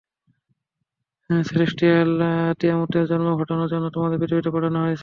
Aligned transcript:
Celestial 1.29 2.11
তিয়ামুতের 2.59 3.05
জন্ম 3.07 3.27
ঘটানোর 3.39 3.71
জন্য 3.73 3.85
তোমাদের 3.95 4.17
পৃথিবীতে 4.21 4.49
পাঠানো 4.49 4.77
হয়েছিলো। 4.79 4.99